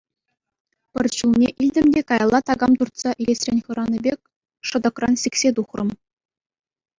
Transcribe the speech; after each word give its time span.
Пӗр 0.91 1.05
чулне 1.17 1.47
илтӗм 1.61 1.85
те 1.93 1.99
каялла 2.09 2.39
такам 2.49 2.71
туртса 2.77 3.11
илесрен 3.21 3.59
хӑранӑ 3.65 3.97
пек 4.05 4.19
шӑтӑкран 4.67 5.13
сиксе 5.21 5.49
тухрӑм. 5.55 5.89